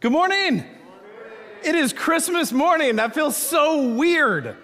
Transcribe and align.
Good 0.00 0.12
morning. 0.12 0.64
It 1.62 1.74
is 1.74 1.92
Christmas 1.92 2.52
morning. 2.52 2.96
That 2.96 3.12
feels 3.12 3.36
so 3.36 3.92
weird. 3.96 4.56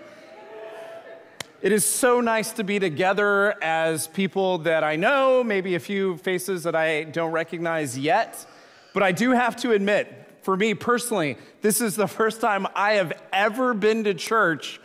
It 1.61 1.73
is 1.73 1.85
so 1.85 2.23
nice 2.23 2.53
to 2.53 2.65
be 2.65 2.79
together 2.79 3.63
as 3.63 4.07
people 4.07 4.57
that 4.61 4.83
I 4.83 4.97
know, 4.97 5.45
maybe 5.45 5.75
a 5.75 5.79
few 5.79 6.17
faces 6.17 6.63
that 6.63 6.75
I 6.75 7.05
don't 7.05 7.33
recognize 7.33 7.99
yet. 7.99 8.47
But 8.95 9.03
I 9.03 9.13
do 9.13 9.33
have 9.33 9.57
to 9.57 9.73
admit, 9.73 10.39
for 10.41 10.57
me 10.57 10.73
personally, 10.73 11.37
this 11.61 11.83
is 11.83 11.97
the 11.97 12.09
first 12.09 12.41
time 12.41 12.67
I 12.75 12.93
have 12.93 13.13
ever 13.31 13.75
been 13.75 14.05
to 14.05 14.15
church 14.15 14.81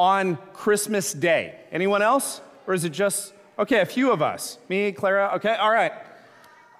on 0.00 0.36
Christmas 0.52 1.12
Day. 1.12 1.60
Anyone 1.70 2.02
else? 2.02 2.40
Or 2.66 2.74
is 2.74 2.82
it 2.82 2.90
just, 2.90 3.34
okay, 3.56 3.82
a 3.82 3.86
few 3.86 4.10
of 4.10 4.20
us? 4.20 4.58
Me, 4.68 4.90
Clara, 4.90 5.30
okay, 5.36 5.54
all 5.54 5.70
right. 5.70 5.92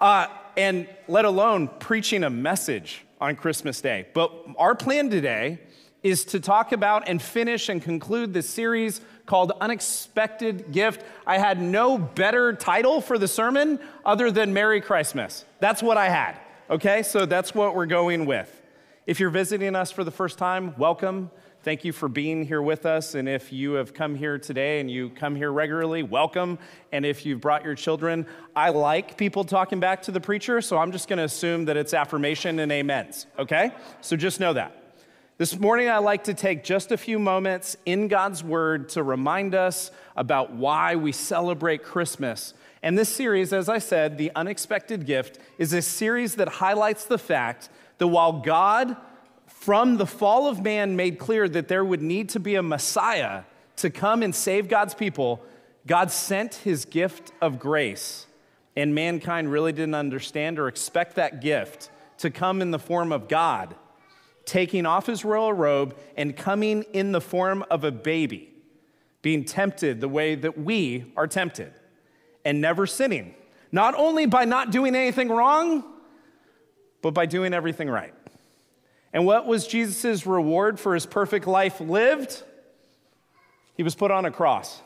Uh, 0.00 0.26
and 0.56 0.88
let 1.06 1.24
alone 1.24 1.68
preaching 1.78 2.24
a 2.24 2.30
message 2.30 3.04
on 3.22 3.36
Christmas 3.36 3.80
Day. 3.80 4.06
But 4.14 4.32
our 4.58 4.74
plan 4.74 5.08
today 5.08 5.60
is 6.02 6.24
to 6.24 6.40
talk 6.40 6.72
about 6.72 7.08
and 7.08 7.22
finish 7.22 7.68
and 7.68 7.80
conclude 7.80 8.34
this 8.34 8.50
series 8.50 9.00
called 9.26 9.52
Unexpected 9.60 10.72
Gift. 10.72 11.04
I 11.24 11.38
had 11.38 11.62
no 11.62 11.96
better 11.96 12.52
title 12.52 13.00
for 13.00 13.18
the 13.18 13.28
sermon 13.28 13.78
other 14.04 14.32
than 14.32 14.52
Merry 14.52 14.80
Christmas. 14.80 15.44
That's 15.60 15.84
what 15.84 15.96
I 15.96 16.08
had, 16.08 16.36
okay? 16.68 17.04
So 17.04 17.24
that's 17.24 17.54
what 17.54 17.76
we're 17.76 17.86
going 17.86 18.26
with. 18.26 18.60
If 19.06 19.20
you're 19.20 19.30
visiting 19.30 19.76
us 19.76 19.92
for 19.92 20.02
the 20.02 20.10
first 20.10 20.36
time, 20.36 20.74
welcome. 20.76 21.30
Thank 21.62 21.84
you 21.84 21.92
for 21.92 22.08
being 22.08 22.44
here 22.44 22.60
with 22.60 22.86
us. 22.86 23.14
And 23.14 23.28
if 23.28 23.52
you 23.52 23.74
have 23.74 23.94
come 23.94 24.16
here 24.16 24.36
today 24.36 24.80
and 24.80 24.90
you 24.90 25.10
come 25.10 25.36
here 25.36 25.52
regularly, 25.52 26.02
welcome. 26.02 26.58
And 26.90 27.06
if 27.06 27.24
you've 27.24 27.40
brought 27.40 27.64
your 27.64 27.76
children, 27.76 28.26
I 28.56 28.70
like 28.70 29.16
people 29.16 29.44
talking 29.44 29.78
back 29.78 30.02
to 30.02 30.10
the 30.10 30.20
preacher, 30.20 30.60
so 30.60 30.76
I'm 30.76 30.90
just 30.90 31.08
going 31.08 31.18
to 31.18 31.24
assume 31.24 31.66
that 31.66 31.76
it's 31.76 31.94
affirmation 31.94 32.58
and 32.58 32.72
amens, 32.72 33.26
okay? 33.38 33.70
So 34.00 34.16
just 34.16 34.40
know 34.40 34.52
that. 34.54 34.76
This 35.38 35.56
morning, 35.56 35.88
I'd 35.88 35.98
like 35.98 36.24
to 36.24 36.34
take 36.34 36.64
just 36.64 36.90
a 36.90 36.96
few 36.96 37.20
moments 37.20 37.76
in 37.86 38.08
God's 38.08 38.42
Word 38.42 38.88
to 38.90 39.04
remind 39.04 39.54
us 39.54 39.92
about 40.16 40.52
why 40.52 40.96
we 40.96 41.12
celebrate 41.12 41.84
Christmas. 41.84 42.54
And 42.82 42.98
this 42.98 43.08
series, 43.08 43.52
as 43.52 43.68
I 43.68 43.78
said, 43.78 44.18
The 44.18 44.32
Unexpected 44.34 45.06
Gift, 45.06 45.38
is 45.58 45.72
a 45.72 45.80
series 45.80 46.34
that 46.34 46.48
highlights 46.48 47.04
the 47.04 47.18
fact 47.18 47.68
that 47.98 48.08
while 48.08 48.40
God 48.40 48.96
from 49.62 49.96
the 49.96 50.06
fall 50.06 50.48
of 50.48 50.60
man 50.60 50.96
made 50.96 51.20
clear 51.20 51.48
that 51.48 51.68
there 51.68 51.84
would 51.84 52.02
need 52.02 52.28
to 52.30 52.40
be 52.40 52.56
a 52.56 52.62
Messiah 52.64 53.44
to 53.76 53.90
come 53.90 54.24
and 54.24 54.34
save 54.34 54.68
God's 54.68 54.92
people, 54.92 55.40
God 55.86 56.10
sent 56.10 56.56
his 56.56 56.84
gift 56.84 57.30
of 57.40 57.60
grace. 57.60 58.26
And 58.74 58.92
mankind 58.92 59.52
really 59.52 59.70
didn't 59.70 59.94
understand 59.94 60.58
or 60.58 60.66
expect 60.66 61.14
that 61.14 61.40
gift 61.40 61.90
to 62.18 62.28
come 62.28 62.60
in 62.60 62.72
the 62.72 62.78
form 62.80 63.12
of 63.12 63.28
God, 63.28 63.76
taking 64.46 64.84
off 64.84 65.06
his 65.06 65.24
royal 65.24 65.52
robe 65.52 65.96
and 66.16 66.36
coming 66.36 66.82
in 66.92 67.12
the 67.12 67.20
form 67.20 67.64
of 67.70 67.84
a 67.84 67.92
baby, 67.92 68.52
being 69.22 69.44
tempted 69.44 70.00
the 70.00 70.08
way 70.08 70.34
that 70.34 70.58
we 70.58 71.12
are 71.16 71.28
tempted, 71.28 71.72
and 72.44 72.60
never 72.60 72.84
sinning. 72.84 73.36
Not 73.70 73.94
only 73.94 74.26
by 74.26 74.44
not 74.44 74.72
doing 74.72 74.96
anything 74.96 75.28
wrong, 75.28 75.84
but 77.00 77.14
by 77.14 77.26
doing 77.26 77.54
everything 77.54 77.88
right. 77.88 78.12
And 79.12 79.26
what 79.26 79.46
was 79.46 79.66
Jesus' 79.66 80.26
reward 80.26 80.80
for 80.80 80.94
his 80.94 81.06
perfect 81.06 81.46
life 81.46 81.80
lived? 81.80 82.42
He 83.76 83.82
was 83.82 83.94
put 83.94 84.10
on 84.10 84.24
a 84.24 84.30
cross. 84.30 84.82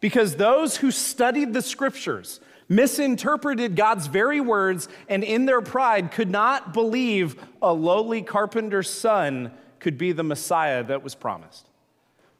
Because 0.00 0.36
those 0.36 0.76
who 0.76 0.90
studied 0.90 1.54
the 1.54 1.62
scriptures 1.62 2.40
misinterpreted 2.68 3.76
God's 3.76 4.08
very 4.08 4.40
words 4.40 4.88
and 5.08 5.22
in 5.24 5.46
their 5.46 5.62
pride 5.62 6.10
could 6.10 6.30
not 6.30 6.74
believe 6.74 7.36
a 7.62 7.72
lowly 7.72 8.22
carpenter's 8.22 8.90
son 8.90 9.52
could 9.78 9.96
be 9.96 10.12
the 10.12 10.24
Messiah 10.24 10.82
that 10.84 11.02
was 11.02 11.14
promised. 11.14 11.68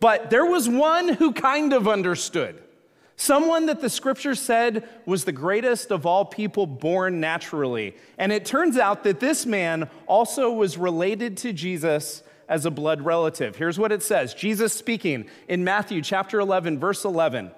But 0.01 0.31
there 0.31 0.45
was 0.45 0.69
one 0.69 1.09
who 1.09 1.33
kind 1.33 1.73
of 1.73 1.89
understood. 1.89 2.63
Someone 3.17 3.67
that 3.67 3.81
the 3.81 3.89
scripture 3.89 4.35
said 4.35 4.87
was 5.07 5.25
the 5.25 5.33
greatest 5.33 5.91
of 5.91 6.05
all 6.05 6.25
people 6.25 6.67
born 6.67 7.19
naturally. 7.19 7.97
And 8.19 8.31
it 8.31 8.45
turns 8.45 8.77
out 8.77 9.05
that 9.05 9.21
this 9.21 9.47
man 9.47 9.89
also 10.07 10.53
was 10.53 10.77
related 10.77 11.39
to 11.39 11.53
Jesus 11.55 12.23
as 12.49 12.67
a 12.67 12.71
blood 12.71 13.03
relative. 13.03 13.57
Here's 13.57 13.79
what 13.79 13.91
it 13.91 14.03
says 14.03 14.35
Jesus 14.35 14.75
speaking 14.75 15.27
in 15.49 15.65
Matthew 15.65 16.03
chapter 16.03 16.41
11, 16.41 16.79
verse 16.79 17.05
11 17.05 17.51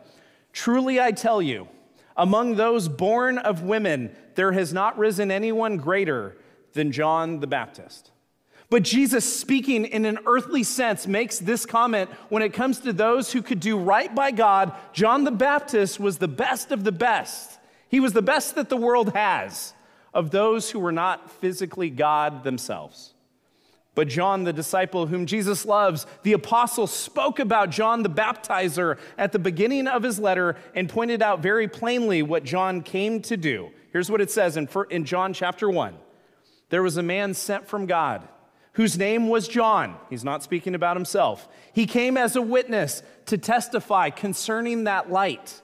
Truly 0.53 1.01
I 1.01 1.11
tell 1.11 1.43
you, 1.43 1.69
among 2.17 2.55
those 2.55 2.89
born 2.89 3.39
of 3.39 3.63
women, 3.63 4.15
there 4.37 4.53
has 4.53 4.73
not 4.73 4.97
risen 4.97 5.31
anyone 5.31 5.77
greater 5.77 6.37
than 6.73 6.93
John 6.93 7.41
the 7.41 7.47
Baptist. 7.49 8.13
But 8.71 8.83
Jesus, 8.83 9.25
speaking 9.25 9.87
in 9.87 10.05
an 10.05 10.19
earthly 10.27 10.63
sense, 10.63 11.07
makes 11.07 11.39
this 11.39 11.65
comment 11.65 12.11
when 12.29 12.43
it 12.43 12.53
comes 12.53 12.81
to 12.81 12.93
those 12.93 13.33
who 13.33 13.41
could 13.41 13.61
do 13.61 13.79
right 13.79 14.15
by 14.15 14.31
God. 14.31 14.73
John 14.93 15.25
the 15.25 15.31
Baptist 15.31 15.99
was 15.99 16.19
the 16.19 16.29
best 16.29 16.71
of 16.71 16.85
the 16.85 16.93
best. 16.93 17.59
He 17.89 17.99
was 17.99 18.13
the 18.13 18.23
best 18.23 18.57
that 18.57 18.69
the 18.69 18.77
world 18.77 19.15
has 19.15 19.73
of 20.13 20.31
those 20.31 20.71
who 20.71 20.81
were 20.81 20.93
not 20.93 21.31
physically 21.31 21.89
God 21.89 22.45
themselves. 22.45 23.15
But 23.95 24.09
John, 24.09 24.45
the 24.45 24.53
disciple 24.53 25.07
whom 25.07 25.27
Jesus 25.27 25.65
loves, 25.65 26.07
the 26.23 26.35
apostle 26.35 26.87
spoke 26.87 27.39
about 27.39 27.71
John 27.71 28.03
the 28.03 28.11
baptizer 28.11 28.99
at 29.17 29.33
the 29.33 29.39
beginning 29.39 29.89
of 29.89 30.03
his 30.03 30.21
letter 30.21 30.57
and 30.75 30.89
pointed 30.89 31.23
out 31.23 31.41
very 31.41 31.67
plainly 31.69 32.23
what 32.23 32.45
John 32.45 32.83
came 32.83 33.23
to 33.23 33.37
do. 33.37 33.71
Here's 33.93 34.11
what 34.11 34.21
it 34.21 34.31
says 34.31 34.57
in, 34.57 35.05
John 35.05 35.33
chapter 35.33 35.71
1 35.71 35.95
There 36.69 36.83
was 36.83 36.99
a 36.99 37.03
man 37.03 37.33
sent 37.33 37.67
from 37.67 37.87
God 37.87 38.29
whose 38.79 38.97
name 38.97 39.27
was 39.27 39.49
John. 39.49 39.97
He's 40.09 40.23
not 40.23 40.45
speaking 40.45 40.77
about 40.77 40.97
himself. 40.97 41.49
He 41.73 41.85
came 41.85 42.17
as 42.17 42.37
a 42.37 42.41
witness 42.41 43.03
to 43.27 43.37
testify 43.37 44.09
concerning 44.11 44.85
that 44.85 45.11
light, 45.11 45.63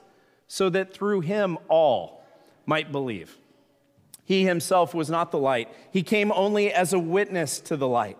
so 0.48 0.68
that 0.70 0.92
through 0.92 1.20
him 1.20 1.56
all 1.68 2.24
might 2.66 2.90
believe. 2.90 3.38
He 4.24 4.44
himself 4.44 4.94
was 4.94 5.08
not 5.08 5.30
the 5.30 5.38
light, 5.38 5.68
he 5.92 6.02
came 6.02 6.32
only 6.32 6.72
as 6.72 6.92
a 6.92 6.98
witness 6.98 7.60
to 7.60 7.76
the 7.76 7.86
light. 7.86 8.18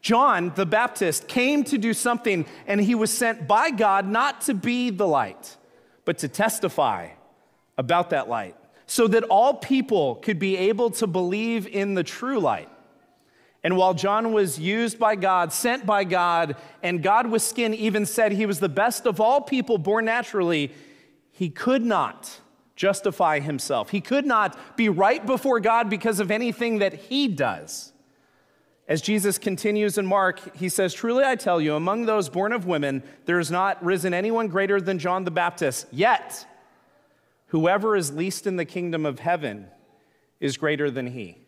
John 0.00 0.50
the 0.56 0.66
Baptist 0.66 1.28
came 1.28 1.62
to 1.62 1.78
do 1.78 1.94
something, 1.94 2.44
and 2.66 2.80
he 2.80 2.96
was 2.96 3.12
sent 3.12 3.46
by 3.46 3.70
God 3.70 4.08
not 4.08 4.40
to 4.42 4.54
be 4.54 4.90
the 4.90 5.06
light, 5.06 5.56
but 6.04 6.18
to 6.18 6.26
testify 6.26 7.10
about 7.78 8.10
that 8.10 8.28
light, 8.28 8.56
so 8.86 9.06
that 9.06 9.22
all 9.22 9.54
people 9.54 10.16
could 10.16 10.40
be 10.40 10.56
able 10.56 10.90
to 10.90 11.06
believe 11.06 11.68
in 11.68 11.94
the 11.94 12.02
true 12.02 12.40
light. 12.40 12.68
And 13.64 13.76
while 13.76 13.94
John 13.94 14.32
was 14.32 14.58
used 14.58 14.98
by 14.98 15.14
God, 15.14 15.52
sent 15.52 15.86
by 15.86 16.04
God, 16.04 16.56
and 16.82 17.02
God 17.02 17.30
with 17.30 17.42
skin 17.42 17.74
even 17.74 18.06
said 18.06 18.32
he 18.32 18.46
was 18.46 18.58
the 18.58 18.68
best 18.68 19.06
of 19.06 19.20
all 19.20 19.40
people 19.40 19.78
born 19.78 20.06
naturally, 20.06 20.72
he 21.30 21.48
could 21.48 21.82
not 21.82 22.40
justify 22.74 23.38
himself. 23.38 23.90
He 23.90 24.00
could 24.00 24.26
not 24.26 24.58
be 24.76 24.88
right 24.88 25.24
before 25.24 25.60
God 25.60 25.88
because 25.88 26.18
of 26.18 26.30
anything 26.30 26.78
that 26.78 26.94
he 26.94 27.28
does. 27.28 27.92
As 28.88 29.00
Jesus 29.00 29.38
continues 29.38 29.96
in 29.96 30.06
Mark, 30.06 30.56
he 30.56 30.68
says, 30.68 30.92
Truly 30.92 31.24
I 31.24 31.36
tell 31.36 31.60
you, 31.60 31.76
among 31.76 32.06
those 32.06 32.28
born 32.28 32.52
of 32.52 32.66
women, 32.66 33.04
there 33.26 33.38
has 33.38 33.50
not 33.50 33.82
risen 33.84 34.12
anyone 34.12 34.48
greater 34.48 34.80
than 34.80 34.98
John 34.98 35.24
the 35.24 35.30
Baptist. 35.30 35.86
Yet, 35.92 36.44
whoever 37.46 37.94
is 37.94 38.12
least 38.12 38.46
in 38.46 38.56
the 38.56 38.64
kingdom 38.64 39.06
of 39.06 39.20
heaven 39.20 39.68
is 40.40 40.56
greater 40.56 40.90
than 40.90 41.06
he. 41.06 41.41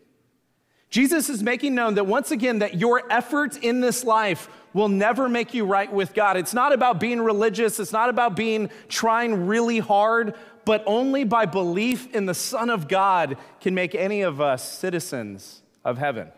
Jesus 0.94 1.28
is 1.28 1.43
making 1.43 1.75
known 1.75 1.94
that 1.97 2.06
once 2.06 2.31
again 2.31 2.60
that 2.60 2.75
your 2.75 3.03
efforts 3.10 3.56
in 3.56 3.81
this 3.81 4.05
life 4.05 4.49
will 4.72 4.88
never 4.88 5.28
make 5.28 5.53
you 5.53 5.65
right 5.65 5.93
with 5.93 6.15
God. 6.15 6.37
It's 6.37 6.55
not 6.55 6.72
about 6.72 7.00
being 7.00 7.21
religious, 7.21 7.81
it's 7.81 7.91
not 7.91 8.10
about 8.10 8.37
being 8.37 8.71
trying 8.88 9.49
really 9.49 9.81
hard, 9.81 10.37
but 10.65 10.84
only 10.87 11.25
by 11.25 11.47
belief 11.47 12.15
in 12.15 12.27
the 12.27 12.34
Son 12.34 12.71
of 12.71 12.87
God 12.87 13.37
can 13.60 13.75
make 13.75 13.97
any 13.97 14.22
of 14.22 14.41
us 14.41 14.62
citizens 14.62 15.62
of 15.84 15.99
heaven. 15.99 16.28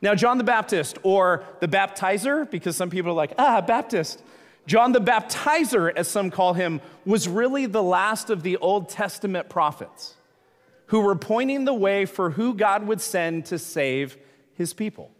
Now, 0.00 0.14
John 0.14 0.38
the 0.38 0.44
Baptist, 0.44 0.96
or 1.02 1.42
the 1.58 1.66
baptizer, 1.66 2.48
because 2.48 2.76
some 2.76 2.90
people 2.90 3.10
are 3.10 3.14
like, 3.14 3.32
ah, 3.38 3.60
Baptist. 3.60 4.22
John 4.68 4.92
the 4.92 5.00
baptizer, 5.00 5.92
as 5.96 6.06
some 6.06 6.30
call 6.30 6.52
him, 6.54 6.80
was 7.04 7.26
really 7.26 7.66
the 7.66 7.82
last 7.82 8.30
of 8.30 8.44
the 8.44 8.56
Old 8.58 8.88
Testament 8.88 9.48
prophets 9.48 10.14
who 10.90 11.00
were 11.00 11.14
pointing 11.14 11.64
the 11.64 11.74
way 11.74 12.04
for 12.04 12.30
who 12.30 12.52
God 12.52 12.84
would 12.86 13.00
send 13.00 13.46
to 13.46 13.58
save 13.60 14.16
his 14.54 14.74
people. 14.74 15.12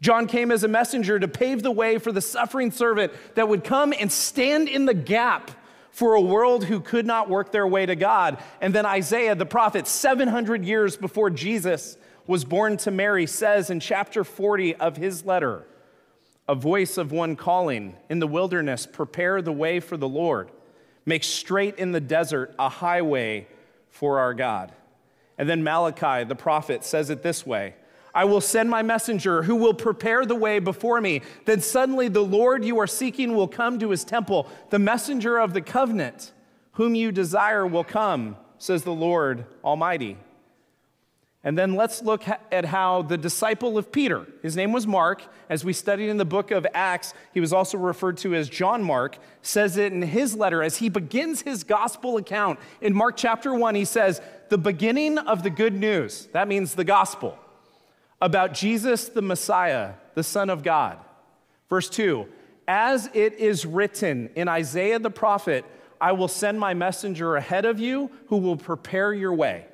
John 0.00 0.28
came 0.28 0.52
as 0.52 0.62
a 0.62 0.68
messenger 0.68 1.18
to 1.18 1.26
pave 1.26 1.64
the 1.64 1.72
way 1.72 1.98
for 1.98 2.12
the 2.12 2.20
suffering 2.20 2.70
servant 2.70 3.12
that 3.34 3.48
would 3.48 3.64
come 3.64 3.92
and 3.98 4.12
stand 4.12 4.68
in 4.68 4.86
the 4.86 4.94
gap 4.94 5.50
for 5.90 6.14
a 6.14 6.20
world 6.20 6.64
who 6.64 6.78
could 6.78 7.04
not 7.04 7.28
work 7.28 7.50
their 7.50 7.66
way 7.66 7.84
to 7.84 7.96
God. 7.96 8.38
And 8.60 8.72
then 8.72 8.86
Isaiah, 8.86 9.34
the 9.34 9.44
prophet, 9.44 9.88
700 9.88 10.64
years 10.64 10.96
before 10.96 11.30
Jesus 11.30 11.96
was 12.28 12.44
born 12.44 12.76
to 12.78 12.92
Mary, 12.92 13.26
says 13.26 13.70
in 13.70 13.80
chapter 13.80 14.22
40 14.22 14.76
of 14.76 14.96
his 14.96 15.26
letter, 15.26 15.66
a 16.46 16.54
voice 16.54 16.96
of 16.96 17.10
one 17.10 17.34
calling 17.34 17.96
in 18.08 18.20
the 18.20 18.28
wilderness, 18.28 18.86
prepare 18.86 19.42
the 19.42 19.52
way 19.52 19.80
for 19.80 19.96
the 19.96 20.08
Lord, 20.08 20.52
make 21.04 21.24
straight 21.24 21.76
in 21.76 21.90
the 21.90 22.00
desert 22.00 22.54
a 22.56 22.68
highway 22.68 23.48
for 23.90 24.20
our 24.20 24.32
God. 24.32 24.72
And 25.38 25.48
then 25.48 25.62
Malachi, 25.62 26.24
the 26.24 26.34
prophet, 26.34 26.84
says 26.84 27.10
it 27.10 27.22
this 27.22 27.46
way 27.46 27.74
I 28.14 28.24
will 28.24 28.40
send 28.40 28.68
my 28.68 28.82
messenger 28.82 29.42
who 29.42 29.56
will 29.56 29.74
prepare 29.74 30.26
the 30.26 30.34
way 30.34 30.58
before 30.58 31.00
me. 31.00 31.22
Then 31.44 31.60
suddenly 31.60 32.08
the 32.08 32.24
Lord 32.24 32.64
you 32.64 32.78
are 32.78 32.86
seeking 32.86 33.34
will 33.34 33.48
come 33.48 33.78
to 33.78 33.90
his 33.90 34.04
temple. 34.04 34.48
The 34.70 34.78
messenger 34.78 35.38
of 35.38 35.54
the 35.54 35.62
covenant, 35.62 36.32
whom 36.72 36.94
you 36.94 37.12
desire, 37.12 37.66
will 37.66 37.84
come, 37.84 38.36
says 38.58 38.84
the 38.84 38.92
Lord 38.92 39.46
Almighty. 39.64 40.18
And 41.44 41.58
then 41.58 41.74
let's 41.74 42.02
look 42.02 42.22
at 42.28 42.64
how 42.64 43.02
the 43.02 43.18
disciple 43.18 43.76
of 43.76 43.90
Peter, 43.90 44.26
his 44.42 44.54
name 44.54 44.70
was 44.70 44.86
Mark, 44.86 45.24
as 45.48 45.64
we 45.64 45.72
studied 45.72 46.08
in 46.08 46.16
the 46.16 46.24
book 46.24 46.52
of 46.52 46.64
Acts, 46.72 47.14
he 47.34 47.40
was 47.40 47.52
also 47.52 47.78
referred 47.78 48.16
to 48.18 48.32
as 48.36 48.48
John 48.48 48.84
Mark, 48.84 49.18
says 49.42 49.76
it 49.76 49.92
in 49.92 50.02
his 50.02 50.36
letter 50.36 50.62
as 50.62 50.76
he 50.76 50.88
begins 50.88 51.42
his 51.42 51.64
gospel 51.64 52.16
account. 52.16 52.60
In 52.80 52.94
Mark 52.94 53.16
chapter 53.16 53.52
1, 53.52 53.74
he 53.74 53.84
says, 53.84 54.20
The 54.50 54.58
beginning 54.58 55.18
of 55.18 55.42
the 55.42 55.50
good 55.50 55.74
news, 55.74 56.28
that 56.32 56.46
means 56.46 56.76
the 56.76 56.84
gospel, 56.84 57.36
about 58.20 58.54
Jesus 58.54 59.08
the 59.08 59.22
Messiah, 59.22 59.94
the 60.14 60.22
Son 60.22 60.48
of 60.48 60.62
God. 60.62 60.96
Verse 61.68 61.90
2 61.90 62.28
As 62.68 63.10
it 63.14 63.34
is 63.34 63.66
written 63.66 64.30
in 64.36 64.46
Isaiah 64.46 65.00
the 65.00 65.10
prophet, 65.10 65.64
I 66.00 66.12
will 66.12 66.28
send 66.28 66.60
my 66.60 66.72
messenger 66.72 67.34
ahead 67.34 67.64
of 67.64 67.80
you 67.80 68.12
who 68.28 68.36
will 68.36 68.56
prepare 68.56 69.12
your 69.12 69.34
way 69.34 69.66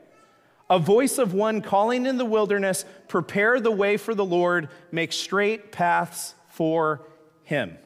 a 0.71 0.79
voice 0.79 1.19
of 1.19 1.33
one 1.33 1.63
calling 1.63 2.07
in 2.07 2.19
the 2.19 2.25
wilderness, 2.25 2.85
prepare 3.09 3.61
the 3.61 3.71
way 3.71 3.97
for 3.97 4.15
the 4.15 4.25
Lord, 4.25 4.69
make 4.93 5.13
straight 5.13 5.73
paths 5.73 6.35
for 6.49 7.07
him. 7.43 7.79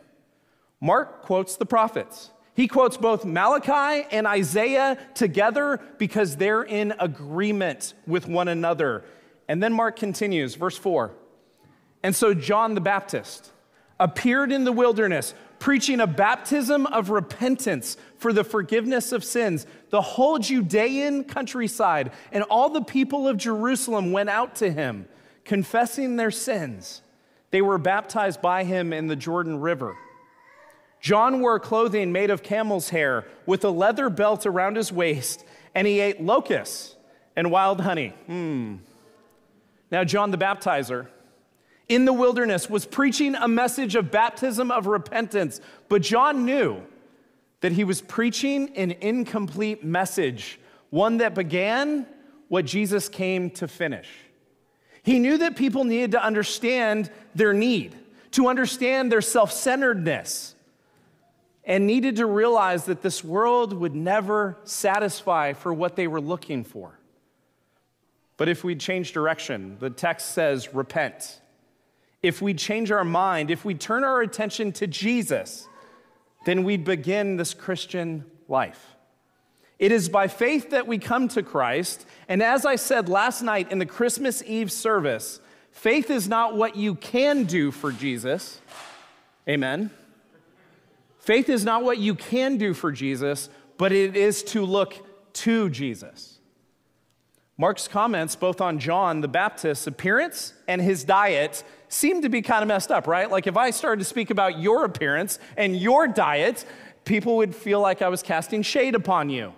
Mark 0.81 1.23
quotes 1.23 1.57
the 1.57 1.67
prophets. 1.67 2.31
He 2.55 2.69
quotes 2.69 2.97
both 2.97 3.25
Malachi 3.25 4.07
and 4.11 4.27
Isaiah 4.27 4.99
together 5.15 5.81
because 5.97 6.37
they're 6.37 6.65
in 6.65 6.93
agreement 6.99 7.95
with 8.07 8.27
one 8.27 8.49
another. 8.49 9.05
And 9.49 9.63
then 9.63 9.73
Mark 9.73 9.97
continues, 9.97 10.55
verse 10.55 10.77
4. 10.77 11.13
And 12.03 12.15
so 12.15 12.35
John 12.35 12.75
the 12.75 12.81
Baptist 12.81 13.51
appeared 14.01 14.51
in 14.51 14.65
the 14.65 14.73
wilderness 14.73 15.35
preaching 15.63 16.01
a 16.01 16.07
baptism 16.09 16.87
of 16.87 17.09
repentance 17.09 17.97
for 18.19 18.33
the 18.33 18.43
forgiveness 18.43 19.13
of 19.13 19.23
sins. 19.23 19.65
The 19.91 20.03
whole 20.03 20.41
Judean 20.41 21.23
countryside 21.23 22.11
and 22.33 22.43
all 22.51 22.69
the 22.69 22.83
people 22.83 23.29
of 23.29 23.37
Jerusalem 23.37 24.11
went 24.11 24.29
out 24.29 24.57
to 24.57 24.73
him, 24.73 25.07
confessing 25.45 26.17
their 26.17 26.33
sins. 26.33 27.01
They 27.53 27.63
were 27.63 27.79
baptized 27.79 28.43
by 28.43 28.65
him 28.65 28.93
in 28.93 29.07
the 29.07 29.15
Jordan 29.15 29.61
River. 29.61 29.97
John 31.01 31.41
wore 31.41 31.61
clothing 31.61 32.11
made 32.11 32.31
of 32.31 32.43
camel's 32.43 32.89
hair 32.89 33.25
with 33.47 33.65
a 33.65 33.71
leather 33.71 34.11
belt 34.11 34.47
around 34.47 34.75
his 34.75 34.91
waist, 34.91 35.45
and 35.77 35.87
he 35.87 36.01
ate 36.01 36.21
locusts 36.21 36.97
and 37.37 37.53
wild 37.53 37.81
honey. 37.83 38.15
Hmm. 38.27 38.79
Now, 39.93 40.03
John 40.03 40.33
the 40.33 40.39
Baptizer, 40.39 41.07
in 41.95 42.07
the 42.07 42.13
wilderness 42.13 42.71
was 42.71 42.87
preaching 42.87 43.35
a 43.35 43.47
message 43.47 43.97
of 43.97 44.11
baptism 44.11 44.71
of 44.71 44.87
repentance, 44.87 45.61
but 45.89 46.01
John 46.01 46.47
knew 46.47 46.83
that 47.61 47.73
he 47.73 47.85
was 47.85 48.01
preaching 48.01 48.75
an 48.77 48.93
incomplete 48.93 49.85
message, 49.85 50.59
one 50.91 51.19
that 51.19 51.35
began 51.35 52.07
what 52.49 52.65
Jesus 52.65 53.09
came 53.09 53.51
to 53.51 53.69
finish. 53.69 54.09
He 55.03 55.19
knew 55.19 55.39
that 55.39 55.57
people 55.57 55.85
needed 55.85 56.13
to 56.13 56.25
understand 56.25 57.11
their 57.35 57.53
need, 57.53 57.97
to 58.33 58.49
understand 58.49 59.13
their 59.13 59.21
self 59.21 59.53
centeredness, 59.53 60.55
and 61.65 61.87
needed 61.87 62.17
to 62.17 62.27
realize 62.27 62.87
that 62.87 63.03
this 63.03 63.23
world 63.23 63.73
would 63.73 63.95
never 63.95 64.57
satisfy 64.65 65.53
for 65.53 65.75
what 65.75 65.97
they 65.97 66.07
were 66.07 66.21
looking 66.21 66.65
for. 66.65 66.99
But 68.37 68.49
if 68.49 68.65
we 68.65 68.75
change 68.77 69.13
direction, 69.13 69.77
the 69.79 69.91
text 69.91 70.33
says, 70.33 70.75
repent 70.75 71.41
if 72.23 72.41
we 72.41 72.55
change 72.55 72.91
our 72.91 73.05
mind, 73.05 73.51
if 73.51 73.65
we 73.65 73.75
turn 73.75 74.05
our 74.05 74.21
attention 74.21 74.73
to 74.73 74.87
Jesus, 74.87 75.69
then 76.45 76.65
we 76.65 76.77
begin 76.77 77.37
this 77.37 77.55
Christian 77.55 78.25
life. 78.49 78.97
It 79.79 79.91
is 79.91 80.09
by 80.09 80.29
faith 80.29 80.71
that 80.71 80.87
we 80.87 80.99
come 80.99 81.27
to 81.29 81.43
Christ. 81.43 82.07
And 82.29 82.43
as 82.43 82.65
I 82.65 82.77
said 82.77 83.09
last 83.09 83.43
night 83.43 83.73
in 83.73 83.79
the 83.79 83.87
Christmas 83.87 84.43
Eve 84.47 84.71
service, 84.71 85.41
faith 85.73 86.11
is 86.11 86.29
not 86.29 86.57
what 86.57 86.77
you 86.77 86.95
can 86.95 87.45
do 87.45 87.73
for 87.73 87.91
Jesus. 87.91 88.61
Amen. 89.49 89.91
Faith 91.19 91.49
is 91.49 91.65
not 91.65 91.83
what 91.83 91.99
you 91.99 92.15
can 92.15 92.59
do 92.59 92.75
for 92.75 92.93
Jesus, 92.93 93.49
but 93.77 93.91
it 93.91 94.17
is 94.17 94.45
to 94.45 94.65
look 94.65 94.95
to 95.35 95.69
Jesus. 95.71 96.32
Mark's 97.59 97.87
comments, 97.87 98.35
both 98.35 98.61
on 98.61 98.79
John 98.79 99.21
the 99.21 99.29
Baptist's 99.29 99.87
appearance 99.87 100.55
and 100.67 100.81
his 100.81 101.05
diet, 101.05 101.63
seem 101.89 102.23
to 102.23 102.29
be 102.29 102.43
kind 102.43 102.63
of 102.63 102.69
messed 102.69 102.91
up, 102.91 103.07
right? 103.07 103.31
Like 103.31 103.47
if 103.47 103.57
I 103.57 103.71
started 103.71 104.01
to 104.01 104.05
speak 104.05 104.31
about 104.31 104.59
your 104.59 104.85
appearance 104.85 105.39
and 105.57 105.77
your 105.77 106.09
diet, 106.09 106.65
people 107.05 107.37
would 107.37 107.55
feel 107.55 107.81
like 107.81 108.01
I 108.01 108.09
was 108.09 108.23
casting 108.23 108.63
shade 108.63 108.95
upon 108.95 109.29
you. 109.29 109.53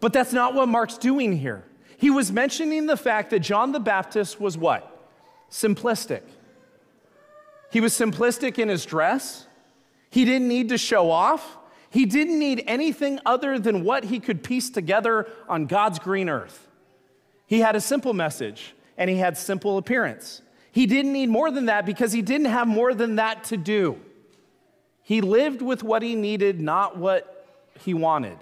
But 0.00 0.12
that's 0.12 0.32
not 0.32 0.54
what 0.54 0.68
Mark's 0.68 0.98
doing 0.98 1.36
here. 1.36 1.64
He 1.96 2.10
was 2.10 2.32
mentioning 2.32 2.86
the 2.86 2.96
fact 2.96 3.30
that 3.30 3.40
John 3.40 3.72
the 3.72 3.80
Baptist 3.80 4.40
was 4.40 4.56
what? 4.56 5.08
Simplistic. 5.50 6.22
He 7.70 7.80
was 7.80 7.92
simplistic 7.92 8.58
in 8.58 8.68
his 8.68 8.84
dress. 8.84 9.46
He 10.10 10.24
didn't 10.24 10.48
need 10.48 10.68
to 10.70 10.78
show 10.78 11.10
off. 11.10 11.58
He 11.90 12.06
didn't 12.06 12.38
need 12.38 12.64
anything 12.66 13.18
other 13.24 13.58
than 13.58 13.84
what 13.84 14.04
he 14.04 14.20
could 14.20 14.42
piece 14.42 14.70
together 14.70 15.28
on 15.48 15.66
God's 15.66 15.98
green 15.98 16.28
earth. 16.28 16.68
He 17.52 17.60
had 17.60 17.76
a 17.76 17.82
simple 17.82 18.14
message 18.14 18.74
and 18.96 19.10
he 19.10 19.16
had 19.16 19.36
simple 19.36 19.76
appearance. 19.76 20.40
He 20.70 20.86
didn't 20.86 21.12
need 21.12 21.28
more 21.28 21.50
than 21.50 21.66
that 21.66 21.84
because 21.84 22.10
he 22.10 22.22
didn't 22.22 22.46
have 22.46 22.66
more 22.66 22.94
than 22.94 23.16
that 23.16 23.44
to 23.44 23.58
do. 23.58 24.00
He 25.02 25.20
lived 25.20 25.60
with 25.60 25.82
what 25.82 26.00
he 26.00 26.14
needed, 26.14 26.62
not 26.62 26.96
what 26.96 27.46
he 27.78 27.92
wanted, 27.92 28.38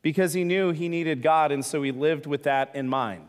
because 0.00 0.32
he 0.32 0.44
knew 0.44 0.70
he 0.70 0.88
needed 0.88 1.20
God, 1.20 1.52
and 1.52 1.62
so 1.62 1.82
he 1.82 1.92
lived 1.92 2.24
with 2.24 2.44
that 2.44 2.74
in 2.74 2.88
mind. 2.88 3.28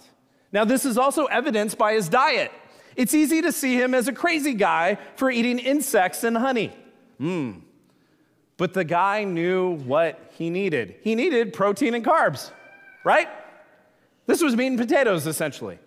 Now, 0.54 0.64
this 0.64 0.86
is 0.86 0.98
also 0.98 1.26
evidenced 1.26 1.78
by 1.78 1.92
his 1.92 2.08
diet. 2.08 2.54
It's 2.96 3.14
easy 3.14 3.42
to 3.42 3.52
see 3.52 3.76
him 3.76 3.94
as 3.94 4.08
a 4.08 4.14
crazy 4.14 4.54
guy 4.54 5.00
for 5.18 5.30
eating 5.30 5.60
insects 5.60 6.24
and 6.24 6.38
honey. 6.38 6.72
Hmm. 7.18 7.52
But 8.56 8.74
the 8.74 8.86
guy 8.86 9.26
knew 9.26 9.80
what 9.80 10.32
he 10.38 10.50
needed. 10.50 10.96
He 11.02 11.14
needed 11.16 11.52
protein 11.52 11.94
and 11.94 12.06
carbs, 12.06 12.52
right? 13.04 13.28
This 14.32 14.42
was 14.42 14.56
meat 14.56 14.68
and 14.68 14.78
potatoes, 14.78 15.28
essentially. 15.28 15.78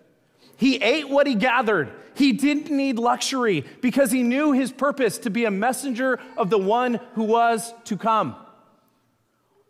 He 0.55 0.75
ate 0.75 1.09
what 1.09 1.25
he 1.25 1.33
gathered. 1.33 1.91
He 2.13 2.31
didn't 2.31 2.69
need 2.69 2.99
luxury 2.99 3.65
because 3.81 4.11
he 4.11 4.21
knew 4.21 4.51
his 4.51 4.71
purpose 4.71 5.17
to 5.19 5.31
be 5.31 5.45
a 5.45 5.51
messenger 5.51 6.19
of 6.37 6.51
the 6.51 6.59
one 6.59 6.99
who 7.15 7.23
was 7.23 7.73
to 7.85 7.97
come. 7.97 8.35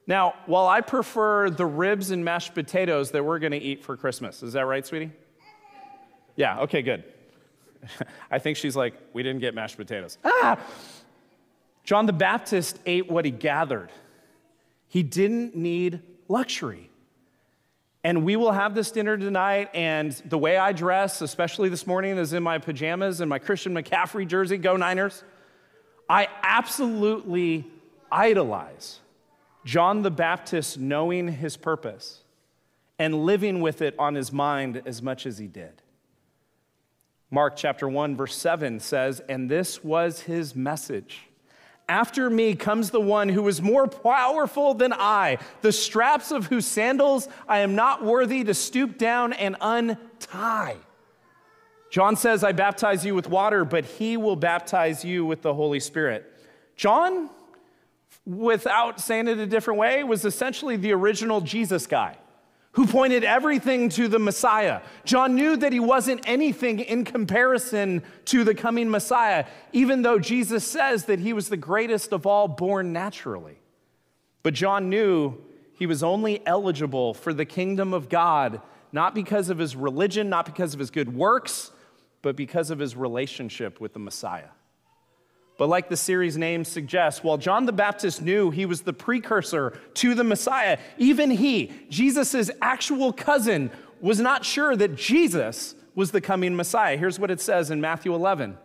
Now, 0.08 0.34
while 0.46 0.68
I 0.68 0.82
prefer 0.82 1.50
the 1.50 1.66
ribs 1.66 2.12
and 2.12 2.26
mashed 2.26 2.54
potatoes 2.54 3.12
that 3.12 3.24
we're 3.24 3.40
going 3.40 3.54
to 3.54 3.62
eat 3.62 3.82
for 3.82 3.96
Christmas, 3.96 4.44
is 4.44 4.52
that 4.52 4.66
right, 4.66 4.86
sweetie? 4.86 5.14
Yeah, 6.36 6.60
okay, 6.64 6.82
good. 6.82 7.06
I 8.30 8.40
think 8.40 8.58
she's 8.58 8.76
like, 8.76 8.94
we 9.14 9.24
didn't 9.24 9.40
get 9.40 9.56
mashed 9.56 9.78
potatoes. 9.78 10.18
Ah! 10.26 10.60
John 11.86 12.08
the 12.08 12.14
Baptist 12.14 12.78
ate 12.86 13.10
what 13.10 13.24
he 13.24 13.32
gathered. 13.32 13.90
He 14.90 15.02
didn't 15.02 15.56
need 15.56 16.02
luxury. 16.28 16.90
And 18.06 18.24
we 18.24 18.36
will 18.36 18.52
have 18.52 18.76
this 18.76 18.92
dinner 18.92 19.18
tonight. 19.18 19.72
And 19.74 20.12
the 20.26 20.38
way 20.38 20.58
I 20.58 20.74
dress, 20.74 21.22
especially 21.22 21.70
this 21.70 21.88
morning, 21.88 22.20
is 22.20 22.34
in 22.34 22.44
my 22.44 22.60
pajamas 22.60 23.20
and 23.20 23.28
my 23.28 23.40
Christian 23.40 23.74
McCaffrey 23.74 24.28
jersey. 24.28 24.58
Go 24.60 24.78
Niners. 24.78 25.24
I 26.08 26.28
absolutely 26.44 27.66
idolize 28.12 29.00
John 29.66 30.04
the 30.04 30.12
Baptist 30.12 30.78
knowing 30.78 31.30
his 31.30 31.58
purpose 31.58 32.22
and 33.00 33.26
living 33.26 33.60
with 33.60 33.82
it 33.82 33.96
on 33.98 34.14
his 34.14 34.32
mind 34.32 34.84
as 34.86 35.02
much 35.02 35.26
as 35.26 35.40
he 35.40 35.48
did. 35.48 35.82
Mark 37.32 37.56
chapter 37.56 37.90
1, 37.90 38.16
verse 38.16 38.36
7 38.36 38.82
says, 38.82 39.20
And 39.28 39.50
this 39.50 39.84
was 39.84 40.20
his 40.22 40.56
message 40.56 41.24
after 41.88 42.30
me 42.30 42.56
comes 42.56 42.90
the 42.90 43.02
one 43.02 43.30
who 43.30 43.48
is 43.48 43.62
more 43.62 43.88
powerful 43.88 44.74
than 44.74 44.94
I, 44.94 45.38
the 45.62 45.72
straps 45.72 46.32
of 46.32 46.48
whose 46.48 46.66
sandals 46.66 47.28
I 47.48 47.60
am 47.60 47.76
not 47.76 48.04
worthy 48.04 48.44
to 48.44 48.54
stoop 48.54 48.98
down 48.98 49.34
and 49.34 49.56
untie. 49.62 50.78
John 51.92 52.16
says, 52.16 52.44
I 52.44 52.52
baptize 52.52 53.06
you 53.06 53.16
with 53.16 53.30
water, 53.30 53.64
but 53.64 53.86
he 53.86 54.18
will 54.18 54.36
baptize 54.36 55.06
you 55.06 55.26
with 55.26 55.42
the 55.42 55.54
Holy 55.54 55.80
Spirit. 55.80 56.32
John, 56.76 57.30
without 58.26 59.00
saying 59.00 59.28
it 59.28 59.38
a 59.38 59.46
different 59.46 59.80
way, 59.80 60.04
was 60.04 60.26
essentially 60.26 60.76
the 60.76 60.92
original 60.92 61.40
Jesus 61.40 61.88
guy 61.88 62.18
who 62.76 62.86
pointed 62.86 63.24
everything 63.24 63.88
to 63.88 64.08
the 64.08 64.20
Messiah. 64.20 64.82
John 65.06 65.36
knew 65.36 65.56
that 65.58 65.72
he 65.72 65.80
wasn't 65.80 66.28
anything 66.28 66.80
in 66.80 67.06
comparison 67.06 68.04
to 68.26 68.44
the 68.44 68.54
coming 68.54 68.90
Messiah, 68.90 69.46
even 69.72 70.02
though 70.02 70.20
Jesus 70.20 70.66
says 70.68 71.06
that 71.06 71.20
he 71.20 71.32
was 71.32 71.48
the 71.48 71.58
greatest 71.58 72.12
of 72.12 72.26
all 72.26 72.50
born 72.50 72.92
naturally. 72.92 73.60
But 74.44 74.54
John 74.54 74.90
knew 74.90 75.38
he 75.74 75.86
was 75.86 76.04
only 76.04 76.46
eligible 76.46 77.14
for 77.14 77.34
the 77.34 77.46
kingdom 77.46 77.94
of 77.94 78.10
God, 78.10 78.62
not 78.92 79.16
because 79.16 79.50
of 79.50 79.58
his 79.58 79.76
religion, 79.76 80.30
not 80.30 80.46
because 80.46 80.74
of 80.74 80.80
his 80.80 80.92
good 80.92 81.16
works, 81.16 81.72
but 82.22 82.36
because 82.36 82.72
of 82.72 82.80
his 82.80 82.96
relationship 82.96 83.80
with 83.80 83.94
the 83.94 84.00
Messiah. 84.00 84.50
But 85.58 85.70
like 85.70 85.88
the 85.88 85.98
series 85.98 86.38
name 86.38 86.66
suggests, 86.66 87.24
while 87.24 87.38
John 87.38 87.66
the 87.66 87.72
Baptist 87.72 88.22
knew 88.22 88.52
he 88.52 88.66
was 88.66 88.82
the 88.82 88.94
precursor 88.94 89.80
to 89.96 90.14
the 90.14 90.24
Messiah, 90.24 90.78
even 90.98 91.32
he, 91.32 91.72
Jesus' 91.90 92.52
actual 92.62 93.14
cousin, 93.14 93.72
was 94.02 94.20
not 94.20 94.44
sure 94.44 94.76
that 94.76 94.96
Jesus 94.96 95.76
was 95.96 96.12
the 96.12 96.20
coming 96.20 96.56
Messiah. 96.56 96.98
Here's 96.98 97.20
what 97.20 97.32
it 97.32 97.40
says 97.40 97.72
in 97.72 97.80
Matthew 97.80 98.14
11. 98.14 98.58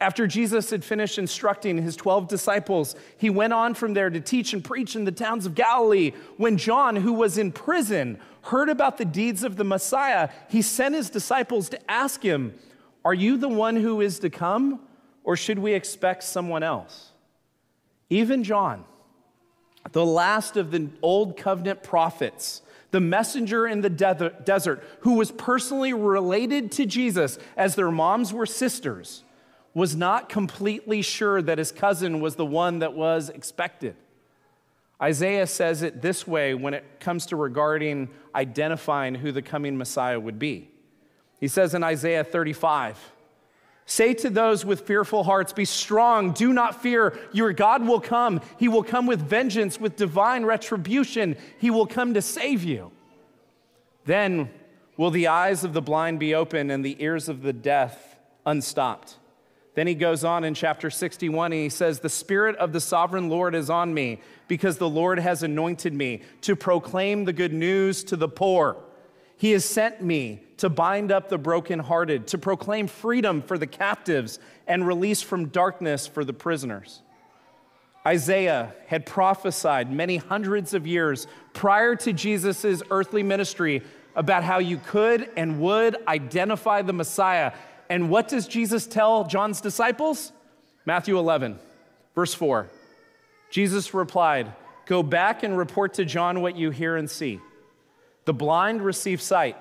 After 0.00 0.26
Jesus 0.26 0.70
had 0.70 0.82
finished 0.82 1.18
instructing 1.18 1.76
his 1.76 1.94
12 1.94 2.26
disciples, 2.26 2.96
he 3.18 3.30
went 3.30 3.52
on 3.52 3.74
from 3.74 3.94
there 3.94 4.10
to 4.10 4.20
teach 4.20 4.52
and 4.52 4.64
preach 4.64 4.96
in 4.96 5.04
the 5.04 5.12
towns 5.12 5.46
of 5.46 5.54
Galilee. 5.54 6.12
When 6.38 6.56
John, 6.56 6.96
who 6.96 7.12
was 7.12 7.38
in 7.38 7.52
prison, 7.52 8.18
heard 8.42 8.68
about 8.68 8.98
the 8.98 9.04
deeds 9.04 9.44
of 9.44 9.56
the 9.56 9.64
Messiah, 9.64 10.30
he 10.48 10.60
sent 10.60 10.96
his 10.96 11.08
disciples 11.08 11.68
to 11.68 11.90
ask 11.90 12.20
him, 12.20 12.54
Are 13.04 13.14
you 13.14 13.36
the 13.36 13.48
one 13.48 13.76
who 13.76 14.00
is 14.00 14.18
to 14.20 14.30
come? 14.30 14.80
Or 15.24 15.36
should 15.36 15.58
we 15.58 15.74
expect 15.74 16.22
someone 16.24 16.62
else? 16.62 17.10
Even 18.10 18.44
John, 18.44 18.84
the 19.92 20.04
last 20.04 20.56
of 20.56 20.70
the 20.70 20.88
old 21.00 21.36
covenant 21.36 21.82
prophets, 21.82 22.62
the 22.90 23.00
messenger 23.00 23.66
in 23.66 23.80
the 23.80 23.88
desert, 23.88 24.84
who 25.00 25.14
was 25.14 25.30
personally 25.32 25.92
related 25.92 26.70
to 26.72 26.86
Jesus 26.86 27.38
as 27.56 27.74
their 27.74 27.90
moms 27.90 28.32
were 28.32 28.46
sisters, 28.46 29.24
was 29.74 29.96
not 29.96 30.28
completely 30.28 31.00
sure 31.00 31.40
that 31.40 31.56
his 31.58 31.72
cousin 31.72 32.20
was 32.20 32.36
the 32.36 32.44
one 32.44 32.80
that 32.80 32.92
was 32.92 33.30
expected. 33.30 33.96
Isaiah 35.00 35.46
says 35.46 35.82
it 35.82 36.02
this 36.02 36.26
way 36.26 36.54
when 36.54 36.74
it 36.74 36.84
comes 37.00 37.26
to 37.26 37.36
regarding 37.36 38.10
identifying 38.34 39.14
who 39.14 39.32
the 39.32 39.42
coming 39.42 39.76
Messiah 39.76 40.20
would 40.20 40.38
be. 40.38 40.70
He 41.40 41.48
says 41.48 41.74
in 41.74 41.82
Isaiah 41.82 42.22
35, 42.22 43.11
Say 43.92 44.14
to 44.14 44.30
those 44.30 44.64
with 44.64 44.86
fearful 44.86 45.22
hearts, 45.22 45.52
Be 45.52 45.66
strong, 45.66 46.32
do 46.32 46.54
not 46.54 46.80
fear. 46.80 47.18
Your 47.30 47.52
God 47.52 47.86
will 47.86 48.00
come. 48.00 48.40
He 48.58 48.66
will 48.66 48.82
come 48.82 49.06
with 49.06 49.20
vengeance, 49.20 49.78
with 49.78 49.96
divine 49.96 50.46
retribution. 50.46 51.36
He 51.58 51.68
will 51.68 51.86
come 51.86 52.14
to 52.14 52.22
save 52.22 52.64
you. 52.64 52.90
Then 54.06 54.48
will 54.96 55.10
the 55.10 55.26
eyes 55.26 55.62
of 55.62 55.74
the 55.74 55.82
blind 55.82 56.20
be 56.20 56.34
open 56.34 56.70
and 56.70 56.82
the 56.82 56.96
ears 57.04 57.28
of 57.28 57.42
the 57.42 57.52
deaf 57.52 58.16
unstopped. 58.46 59.18
Then 59.74 59.86
he 59.86 59.94
goes 59.94 60.24
on 60.24 60.42
in 60.42 60.54
chapter 60.54 60.88
61 60.88 61.52
and 61.52 61.60
he 61.60 61.68
says, 61.68 62.00
The 62.00 62.08
Spirit 62.08 62.56
of 62.56 62.72
the 62.72 62.80
sovereign 62.80 63.28
Lord 63.28 63.54
is 63.54 63.68
on 63.68 63.92
me 63.92 64.22
because 64.48 64.78
the 64.78 64.88
Lord 64.88 65.18
has 65.18 65.42
anointed 65.42 65.92
me 65.92 66.22
to 66.40 66.56
proclaim 66.56 67.26
the 67.26 67.34
good 67.34 67.52
news 67.52 68.04
to 68.04 68.16
the 68.16 68.28
poor. 68.28 68.78
He 69.42 69.50
has 69.50 69.64
sent 69.64 70.00
me 70.00 70.40
to 70.58 70.68
bind 70.70 71.10
up 71.10 71.28
the 71.28 71.36
brokenhearted, 71.36 72.28
to 72.28 72.38
proclaim 72.38 72.86
freedom 72.86 73.42
for 73.42 73.58
the 73.58 73.66
captives 73.66 74.38
and 74.68 74.86
release 74.86 75.20
from 75.20 75.48
darkness 75.48 76.06
for 76.06 76.24
the 76.24 76.32
prisoners. 76.32 77.02
Isaiah 78.06 78.72
had 78.86 79.04
prophesied 79.04 79.90
many 79.90 80.18
hundreds 80.18 80.74
of 80.74 80.86
years 80.86 81.26
prior 81.54 81.96
to 81.96 82.12
Jesus' 82.12 82.84
earthly 82.88 83.24
ministry 83.24 83.82
about 84.14 84.44
how 84.44 84.60
you 84.60 84.76
could 84.76 85.28
and 85.36 85.58
would 85.60 85.96
identify 86.06 86.82
the 86.82 86.92
Messiah. 86.92 87.50
And 87.90 88.10
what 88.10 88.28
does 88.28 88.46
Jesus 88.46 88.86
tell 88.86 89.24
John's 89.24 89.60
disciples? 89.60 90.30
Matthew 90.86 91.18
11, 91.18 91.58
verse 92.14 92.32
4. 92.32 92.68
Jesus 93.50 93.92
replied, 93.92 94.52
Go 94.86 95.02
back 95.02 95.42
and 95.42 95.58
report 95.58 95.94
to 95.94 96.04
John 96.04 96.42
what 96.42 96.54
you 96.54 96.70
hear 96.70 96.94
and 96.94 97.10
see. 97.10 97.40
The 98.24 98.32
blind 98.32 98.82
receive 98.82 99.20
sight, 99.20 99.56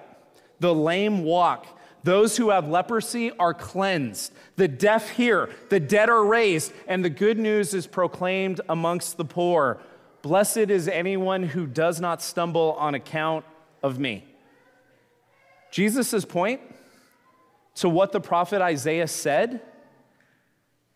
the 0.60 0.74
lame 0.74 1.24
walk, 1.24 1.66
those 2.04 2.38
who 2.38 2.50
have 2.50 2.68
leprosy 2.68 3.32
are 3.32 3.54
cleansed, 3.54 4.34
the 4.56 4.68
deaf 4.68 5.10
hear, 5.10 5.50
the 5.70 5.80
dead 5.80 6.10
are 6.10 6.26
raised, 6.26 6.74
and 6.88 7.06
the 7.06 7.10
good 7.10 7.38
news 7.38 7.74
is 7.74 7.86
proclaimed 7.86 8.62
amongst 8.70 9.18
the 9.18 9.26
poor. 9.26 9.80
Blessed 10.22 10.58
is 10.70 10.88
anyone 10.88 11.44
who 11.44 11.68
does 11.68 12.00
not 12.00 12.22
stumble 12.22 12.74
on 12.74 12.96
account 12.96 13.46
of 13.84 14.00
me. 14.00 14.26
Jesus' 15.72 16.26
point 16.26 16.62
to 17.76 17.88
what 17.88 18.12
the 18.12 18.20
prophet 18.20 18.62
Isaiah 18.62 19.08
said 19.08 19.62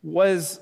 was 0.03 0.59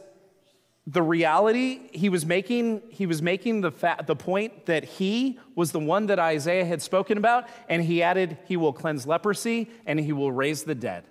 the 0.85 1.01
reality 1.01 1.79
he 1.93 2.09
was 2.09 2.25
making 2.25 2.81
he 2.89 3.05
was 3.05 3.21
making 3.21 3.61
the, 3.61 3.71
fa- 3.71 4.03
the 4.05 4.15
point 4.15 4.65
that 4.65 4.83
he 4.83 5.39
was 5.55 5.71
the 5.71 5.79
one 5.79 6.07
that 6.07 6.19
isaiah 6.19 6.65
had 6.65 6.81
spoken 6.81 7.17
about 7.17 7.47
and 7.69 7.83
he 7.83 8.03
added 8.03 8.37
he 8.45 8.57
will 8.57 8.73
cleanse 8.73 9.07
leprosy 9.07 9.69
and 9.85 9.99
he 9.99 10.11
will 10.11 10.31
raise 10.31 10.63
the 10.63 10.75
dead. 10.75 11.05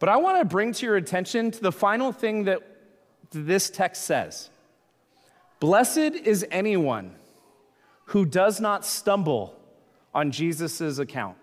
But 0.00 0.08
i 0.08 0.16
want 0.16 0.38
to 0.38 0.44
bring 0.44 0.72
to 0.72 0.86
your 0.86 0.96
attention 0.96 1.50
to 1.52 1.60
the 1.60 1.72
final 1.72 2.10
thing 2.10 2.44
that 2.44 2.62
this 3.30 3.70
text 3.70 4.02
says. 4.04 4.50
Blessed 5.60 5.98
is 5.98 6.44
anyone 6.50 7.14
who 8.06 8.24
does 8.24 8.60
not 8.60 8.84
stumble 8.84 9.56
on 10.12 10.32
jesus' 10.32 10.98
account. 10.98 11.36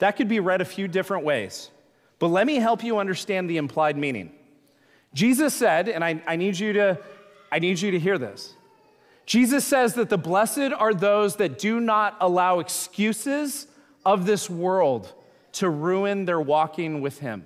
That 0.00 0.16
could 0.16 0.28
be 0.28 0.40
read 0.40 0.60
a 0.60 0.66
few 0.66 0.86
different 0.86 1.24
ways 1.24 1.70
but 2.18 2.28
let 2.28 2.46
me 2.46 2.56
help 2.56 2.84
you 2.84 2.98
understand 2.98 3.50
the 3.50 3.56
implied 3.56 3.96
meaning 3.96 4.32
Jesus 5.14 5.52
said, 5.54 5.88
and 5.88 6.02
I, 6.04 6.22
I, 6.26 6.36
need 6.36 6.58
you 6.58 6.72
to, 6.74 6.98
I 7.50 7.58
need 7.58 7.80
you 7.80 7.90
to 7.90 7.98
hear 7.98 8.18
this. 8.18 8.54
Jesus 9.26 9.64
says 9.64 9.94
that 9.94 10.08
the 10.08 10.18
blessed 10.18 10.72
are 10.76 10.94
those 10.94 11.36
that 11.36 11.58
do 11.58 11.80
not 11.80 12.16
allow 12.20 12.58
excuses 12.58 13.66
of 14.04 14.26
this 14.26 14.50
world 14.50 15.12
to 15.52 15.68
ruin 15.68 16.24
their 16.24 16.40
walking 16.40 17.00
with 17.00 17.20
Him. 17.20 17.44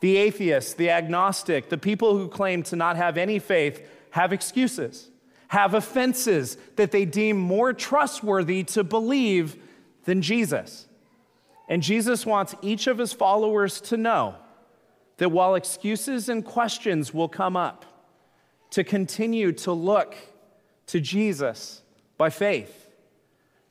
The 0.00 0.16
atheist, 0.16 0.76
the 0.76 0.90
agnostic, 0.90 1.68
the 1.68 1.78
people 1.78 2.16
who 2.16 2.28
claim 2.28 2.62
to 2.64 2.76
not 2.76 2.96
have 2.96 3.16
any 3.16 3.38
faith 3.38 3.86
have 4.10 4.32
excuses, 4.32 5.08
have 5.48 5.74
offenses 5.74 6.56
that 6.76 6.90
they 6.90 7.04
deem 7.04 7.38
more 7.38 7.72
trustworthy 7.72 8.62
to 8.64 8.84
believe 8.84 9.56
than 10.04 10.22
Jesus. 10.22 10.86
And 11.68 11.82
Jesus 11.82 12.26
wants 12.26 12.54
each 12.62 12.86
of 12.86 12.98
his 12.98 13.12
followers 13.12 13.80
to 13.82 13.96
know 13.96 14.36
that 15.18 15.30
while 15.30 15.54
excuses 15.54 16.28
and 16.28 16.44
questions 16.44 17.12
will 17.12 17.28
come 17.28 17.56
up, 17.56 17.84
to 18.72 18.82
continue 18.82 19.52
to 19.52 19.72
look 19.72 20.16
to 20.86 20.98
Jesus 20.98 21.82
by 22.16 22.30
faith, 22.30 22.88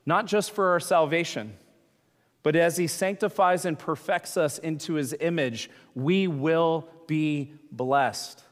not 0.05 0.27
just 0.27 0.51
for 0.51 0.69
our 0.69 0.79
salvation, 0.79 1.53
but 2.43 2.55
as 2.55 2.77
He 2.77 2.88
sanctifies 2.88 3.65
and 3.65 3.77
perfects 3.77 4.38
us 4.38 4.60
into 4.60 4.93
His 4.93 5.15
image, 5.19 5.69
we 5.95 6.27
will 6.27 6.88
be 7.07 7.53
blessed. 7.71 8.43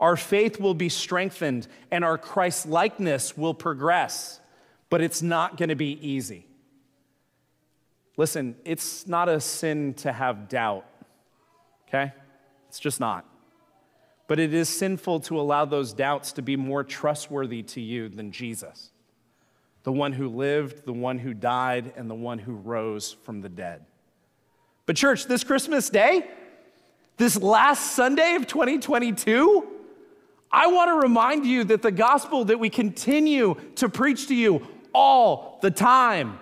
Our 0.00 0.16
faith 0.16 0.60
will 0.60 0.74
be 0.74 0.88
strengthened 0.88 1.66
and 1.90 2.04
our 2.04 2.18
Christ 2.18 2.66
likeness 2.66 3.36
will 3.36 3.54
progress, 3.54 4.40
but 4.90 5.00
it's 5.00 5.22
not 5.22 5.56
going 5.56 5.68
to 5.68 5.76
be 5.76 5.98
easy. 6.06 6.46
Listen, 8.16 8.56
it's 8.64 9.06
not 9.06 9.28
a 9.28 9.40
sin 9.40 9.94
to 9.94 10.12
have 10.12 10.48
doubt 10.48 10.84
okay? 11.88 12.12
It's 12.68 12.78
just 12.78 13.00
not. 13.00 13.24
But 14.26 14.38
it 14.38 14.52
is 14.52 14.68
sinful 14.68 15.20
to 15.20 15.40
allow 15.40 15.64
those 15.64 15.92
doubts 15.92 16.32
to 16.32 16.42
be 16.42 16.56
more 16.56 16.84
trustworthy 16.84 17.62
to 17.62 17.80
you 17.80 18.08
than 18.08 18.30
Jesus, 18.30 18.90
the 19.84 19.92
one 19.92 20.12
who 20.12 20.28
lived, 20.28 20.84
the 20.84 20.92
one 20.92 21.18
who 21.18 21.32
died, 21.32 21.92
and 21.96 22.10
the 22.10 22.14
one 22.14 22.38
who 22.38 22.54
rose 22.54 23.12
from 23.24 23.40
the 23.40 23.48
dead. 23.48 23.84
But, 24.84 24.96
church, 24.96 25.26
this 25.26 25.44
Christmas 25.44 25.90
day, 25.90 26.26
this 27.16 27.40
last 27.40 27.92
Sunday 27.92 28.34
of 28.36 28.46
2022, 28.46 29.66
I 30.50 30.68
want 30.68 30.88
to 30.88 30.94
remind 30.94 31.46
you 31.46 31.64
that 31.64 31.82
the 31.82 31.90
gospel 31.90 32.46
that 32.46 32.58
we 32.58 32.70
continue 32.70 33.56
to 33.76 33.88
preach 33.88 34.28
to 34.28 34.34
you 34.34 34.66
all 34.94 35.58
the 35.60 35.70
time, 35.70 36.38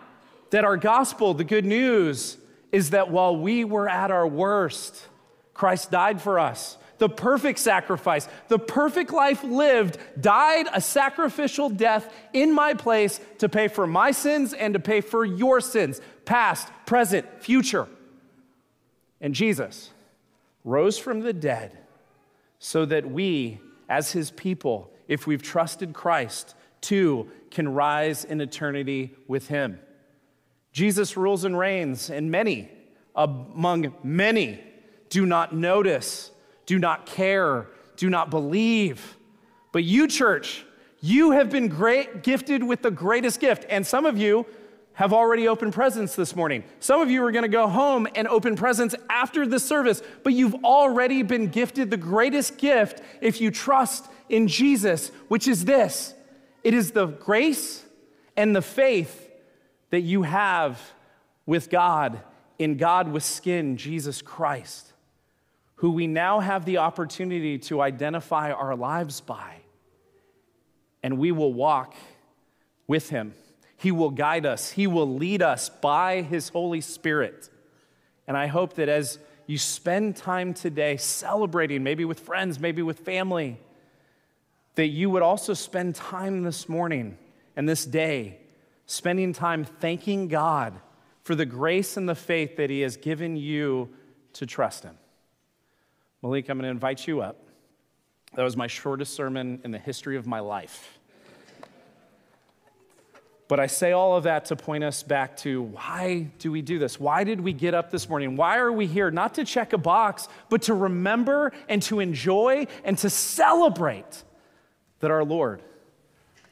that 0.51 0.65
our 0.65 0.77
gospel, 0.77 1.35
the 1.35 1.45
good 1.45 1.65
news, 1.65 2.39
is 2.71 2.91
that 2.91 3.11
while 3.11 3.37
we 3.37 3.65
were 3.65 3.89
at 3.89 4.11
our 4.11 4.27
worst, 4.27 5.09
Christ 5.57 5.91
died 5.91 6.21
for 6.21 6.39
us. 6.39 6.77
The 6.99 7.09
perfect 7.09 7.59
sacrifice, 7.59 8.27
the 8.49 8.59
perfect 8.59 9.13
life 9.13 9.45
lived, 9.45 9.99
died 10.19 10.67
a 10.73 10.81
sacrificial 10.81 11.69
death 11.69 12.13
in 12.33 12.55
my 12.55 12.73
place 12.75 13.21
to 13.39 13.49
pay 13.49 13.69
for 13.69 13.87
my 13.87 14.13
sins 14.13 14.55
and 14.55 14.73
to 14.75 14.81
pay 14.81 15.03
for 15.03 15.25
your 15.25 15.61
sins, 15.61 16.01
past, 16.25 16.69
present, 16.87 17.27
future. 17.43 17.87
And 19.21 19.35
Jesus 19.35 19.91
rose 20.65 20.99
from 20.99 21.21
the 21.21 21.35
dead 21.35 21.79
so 22.59 22.87
that 22.87 23.11
we, 23.11 23.61
as 23.89 24.13
his 24.13 24.31
people, 24.31 24.91
if 25.07 25.27
we've 25.27 25.43
trusted 25.43 25.93
Christ, 25.93 26.55
too 26.81 27.31
can 27.51 27.69
rise 27.69 28.25
in 28.25 28.41
eternity 28.41 29.15
with 29.29 29.49
him. 29.49 29.81
Jesus 30.73 31.17
rules 31.17 31.45
and 31.45 31.59
reigns, 31.59 32.11
and 32.11 32.31
many, 32.31 32.71
among 33.15 33.95
many, 34.03 34.61
do 35.09 35.27
not 35.27 35.55
notice, 35.55 36.31
do 36.67 36.79
not 36.79 37.07
care, 37.07 37.67
do 37.97 38.11
not 38.11 38.31
believe. 38.31 39.17
But 39.73 39.85
you, 39.85 40.09
church, 40.09 40.65
you 41.01 41.33
have 41.33 41.51
been 41.51 41.69
great, 41.69 42.23
gifted 42.23 42.63
with 42.63 42.83
the 42.83 42.91
greatest 42.91 43.41
gift. 43.41 43.67
And 43.69 43.87
some 43.87 44.07
of 44.07 44.19
you 44.19 44.47
have 44.95 45.13
already 45.13 45.47
opened 45.47 45.75
presents 45.75 46.17
this 46.17 46.35
morning. 46.35 46.65
Some 46.81 47.03
of 47.03 47.11
you 47.11 47.23
are 47.23 47.31
going 47.31 47.43
to 47.43 47.49
go 47.49 47.69
home 47.69 48.09
and 48.15 48.27
open 48.29 48.57
presents 48.57 48.95
after 49.11 49.47
the 49.47 49.61
service, 49.61 50.03
but 50.23 50.33
you've 50.33 50.65
already 50.65 51.23
been 51.23 51.49
gifted 51.49 51.91
the 51.91 51.99
greatest 51.99 52.57
gift 52.57 53.03
if 53.21 53.41
you 53.41 53.51
trust 53.51 54.07
in 54.31 54.49
Jesus, 54.49 55.11
which 55.29 55.47
is 55.49 55.67
this 55.67 56.15
it 56.65 56.75
is 56.75 56.93
the 56.93 57.07
grace 57.07 57.85
and 58.37 58.57
the 58.57 58.63
faith 58.63 59.31
that 59.91 60.01
you 60.01 60.23
have 60.23 60.81
with 61.45 61.71
God, 61.71 62.21
in 62.59 62.77
God 62.77 63.13
with 63.13 63.23
skin, 63.23 63.77
Jesus 63.77 64.23
Christ, 64.23 64.93
who 65.77 65.93
we 65.93 66.07
now 66.07 66.41
have 66.41 66.65
the 66.65 66.79
opportunity 66.79 67.59
to 67.59 67.81
identify 67.81 68.51
our 68.51 68.75
lives 68.77 69.21
by. 69.21 69.57
And 71.03 71.19
we 71.19 71.33
will 71.33 71.53
walk 71.53 71.95
with 72.87 73.11
Him 73.11 73.35
he 73.77 73.93
will 73.93 74.11
guide 74.11 74.47
us, 74.47 74.71
He 74.71 74.87
will 74.87 75.15
lead 75.15 75.43
us 75.43 75.69
by 75.69 76.23
His 76.23 76.49
Holy 76.49 76.81
Spirit. 76.81 77.51
And 78.27 78.37
I 78.37 78.47
hope 78.47 78.75
that 78.75 78.89
as 78.89 79.19
you 79.47 79.59
spend 79.59 80.17
time 80.17 80.55
today 80.55 80.97
celebrating, 80.97 81.83
maybe 81.83 82.05
with 82.05 82.21
friends, 82.21 82.59
maybe 82.59 82.83
with 82.83 83.01
family, 83.01 83.61
that 84.75 84.89
you 84.89 85.09
would 85.11 85.23
also 85.23 85.55
spend 85.55 85.95
time 85.95 86.43
this 86.43 86.69
morning 86.69 87.17
and 87.55 87.69
this 87.69 87.85
day 87.85 88.39
spending 88.87 89.33
time 89.33 89.65
thanking 89.65 90.29
God 90.29 90.75
for 91.23 91.35
the 91.35 91.47
grace 91.47 91.97
and 91.97 92.09
the 92.09 92.15
faith 92.15 92.57
that 92.57 92.71
He 92.71 92.81
has 92.81 92.97
given 92.97 93.37
you 93.37 93.91
to 94.35 94.47
trust 94.47 94.85
Him. 94.85 94.97
Malik, 96.23 96.49
I'm 96.49 96.59
going 96.59 96.65
to 96.65 96.71
invite 96.71 97.07
you 97.07 97.21
up. 97.21 97.37
That 98.35 98.43
was 98.43 98.57
my 98.57 98.67
shortest 98.67 99.15
sermon 99.15 99.61
in 99.65 99.71
the 99.71 99.79
history 99.79 100.17
of 100.17 100.27
my 100.27 100.41
life. 100.41 100.99
But 103.49 103.61
I 103.61 103.69
say 103.69 103.93
all 103.93 104.17
of 104.17 104.25
that 104.25 104.47
to 104.47 104.57
point 104.57 104.83
us 104.83 105.03
back 105.03 105.37
to 105.39 105.63
why 105.63 106.31
do 106.39 106.51
we 106.51 106.63
do 106.63 106.79
this? 106.79 106.99
Why 106.99 107.23
did 107.23 107.41
we 107.41 107.53
get 107.53 107.75
up 107.75 107.91
this 107.91 108.09
morning? 108.09 108.37
Why 108.37 108.59
are 108.59 108.73
we 108.73 108.87
here? 108.87 109.11
Not 109.11 109.35
to 109.35 109.45
check 109.45 109.73
a 109.73 109.79
box, 109.79 110.29
but 110.49 110.63
to 110.63 110.75
remember 110.75 111.53
and 111.69 111.81
to 111.83 112.01
enjoy 112.01 112.67
and 112.83 112.99
to 112.99 113.11
celebrate 113.11 114.25
that 114.99 115.13
our 115.13 115.25
Lord 115.25 115.63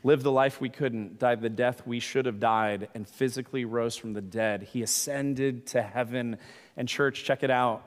lived 0.04 0.22
the 0.22 0.30
life 0.30 0.60
we 0.60 0.68
couldn't, 0.68 1.18
died 1.18 1.40
the 1.40 1.48
death 1.48 1.84
we 1.86 1.98
should 1.98 2.26
have 2.26 2.38
died, 2.38 2.88
and 2.94 3.08
physically 3.08 3.64
rose 3.64 3.96
from 3.96 4.12
the 4.12 4.20
dead. 4.20 4.62
He 4.62 4.82
ascended 4.82 5.66
to 5.68 5.82
heaven. 5.82 6.36
And, 6.76 6.86
church, 6.86 7.24
check 7.24 7.42
it 7.42 7.50
out. 7.50 7.82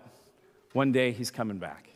One 0.74 0.92
day 0.92 1.12
he's 1.12 1.32
coming 1.32 1.58
back. 1.58 1.90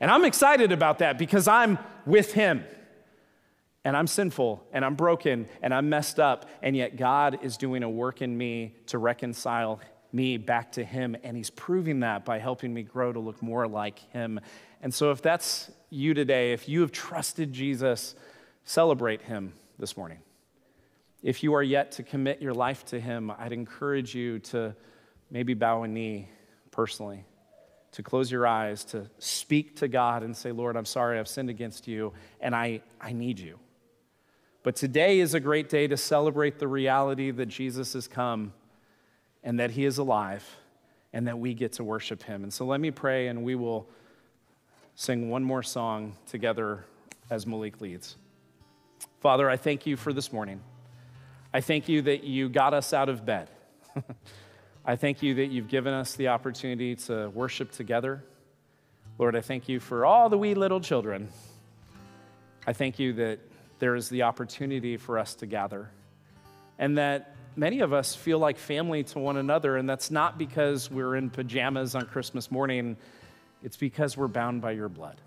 And 0.00 0.10
I'm 0.10 0.24
excited 0.24 0.72
about 0.72 0.98
that 0.98 1.18
because 1.18 1.48
I'm 1.48 1.78
with 2.04 2.32
him 2.32 2.64
and 3.86 3.96
I'm 3.96 4.08
sinful 4.08 4.66
and 4.72 4.84
I'm 4.84 4.96
broken 4.96 5.48
and 5.62 5.72
I'm 5.72 5.88
messed 5.88 6.18
up, 6.18 6.50
and 6.60 6.76
yet 6.76 6.96
God 6.96 7.38
is 7.42 7.56
doing 7.56 7.84
a 7.84 7.88
work 7.88 8.20
in 8.20 8.36
me 8.36 8.74
to 8.86 8.98
reconcile 8.98 9.80
me 10.12 10.38
back 10.38 10.72
to 10.72 10.84
Him, 10.84 11.16
and 11.22 11.36
He's 11.36 11.50
proving 11.50 12.00
that 12.00 12.24
by 12.24 12.40
helping 12.40 12.74
me 12.74 12.82
grow 12.82 13.12
to 13.12 13.20
look 13.20 13.40
more 13.42 13.68
like 13.68 14.00
Him. 14.10 14.40
And 14.82 14.92
so, 14.92 15.12
if 15.12 15.22
that's 15.22 15.70
you 15.90 16.14
today, 16.14 16.52
if 16.52 16.68
you 16.68 16.80
have 16.80 16.90
trusted 16.90 17.52
Jesus, 17.52 18.16
celebrate 18.64 19.22
Him 19.22 19.52
this 19.78 19.96
morning. 19.96 20.18
If 21.22 21.44
you 21.44 21.54
are 21.54 21.62
yet 21.62 21.92
to 21.92 22.02
commit 22.02 22.42
your 22.42 22.54
life 22.54 22.84
to 22.86 22.98
Him, 22.98 23.30
I'd 23.38 23.52
encourage 23.52 24.16
you 24.16 24.40
to 24.40 24.74
maybe 25.30 25.54
bow 25.54 25.84
a 25.84 25.88
knee 25.88 26.28
personally, 26.72 27.24
to 27.92 28.02
close 28.02 28.30
your 28.30 28.46
eyes, 28.46 28.84
to 28.84 29.08
speak 29.18 29.76
to 29.76 29.88
God 29.88 30.22
and 30.22 30.36
say, 30.36 30.52
Lord, 30.52 30.76
I'm 30.76 30.84
sorry 30.84 31.18
I've 31.18 31.28
sinned 31.28 31.50
against 31.50 31.88
you, 31.88 32.12
and 32.40 32.54
I, 32.54 32.82
I 33.00 33.12
need 33.12 33.38
you. 33.38 33.58
But 34.62 34.76
today 34.76 35.20
is 35.20 35.34
a 35.34 35.40
great 35.40 35.68
day 35.68 35.86
to 35.86 35.96
celebrate 35.96 36.58
the 36.58 36.68
reality 36.68 37.30
that 37.30 37.46
Jesus 37.46 37.92
has 37.92 38.08
come 38.08 38.52
and 39.44 39.60
that 39.60 39.70
he 39.70 39.84
is 39.84 39.98
alive 39.98 40.44
and 41.12 41.28
that 41.28 41.38
we 41.38 41.54
get 41.54 41.74
to 41.74 41.84
worship 41.84 42.22
him. 42.24 42.42
And 42.42 42.52
so 42.52 42.66
let 42.66 42.80
me 42.80 42.90
pray 42.90 43.28
and 43.28 43.44
we 43.44 43.54
will 43.54 43.88
sing 44.96 45.30
one 45.30 45.44
more 45.44 45.62
song 45.62 46.16
together 46.26 46.84
as 47.30 47.46
Malik 47.46 47.80
leads. 47.80 48.16
Father, 49.20 49.48
I 49.48 49.56
thank 49.56 49.86
you 49.86 49.96
for 49.96 50.12
this 50.12 50.32
morning. 50.32 50.60
I 51.54 51.60
thank 51.60 51.88
you 51.88 52.02
that 52.02 52.24
you 52.24 52.48
got 52.48 52.74
us 52.74 52.92
out 52.92 53.08
of 53.08 53.24
bed. 53.24 53.48
I 54.88 54.94
thank 54.94 55.20
you 55.20 55.34
that 55.34 55.46
you've 55.46 55.66
given 55.66 55.92
us 55.92 56.14
the 56.14 56.28
opportunity 56.28 56.94
to 56.94 57.28
worship 57.30 57.72
together. 57.72 58.22
Lord, 59.18 59.34
I 59.34 59.40
thank 59.40 59.68
you 59.68 59.80
for 59.80 60.06
all 60.06 60.28
the 60.28 60.38
wee 60.38 60.54
little 60.54 60.80
children. 60.80 61.28
I 62.68 62.72
thank 62.72 63.00
you 63.00 63.14
that 63.14 63.40
there 63.80 63.96
is 63.96 64.08
the 64.08 64.22
opportunity 64.22 64.96
for 64.96 65.18
us 65.18 65.34
to 65.36 65.46
gather. 65.46 65.90
And 66.78 66.98
that 66.98 67.34
many 67.56 67.80
of 67.80 67.92
us 67.92 68.14
feel 68.14 68.38
like 68.38 68.58
family 68.58 69.02
to 69.02 69.18
one 69.18 69.36
another, 69.36 69.76
and 69.76 69.90
that's 69.90 70.12
not 70.12 70.38
because 70.38 70.88
we're 70.88 71.16
in 71.16 71.30
pajamas 71.30 71.96
on 71.96 72.06
Christmas 72.06 72.52
morning, 72.52 72.96
it's 73.64 73.76
because 73.76 74.16
we're 74.16 74.28
bound 74.28 74.60
by 74.60 74.70
your 74.70 74.88
blood. 74.88 75.20